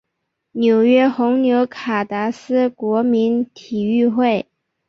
[0.53, 4.47] 纽约红牛卡达斯国民体育会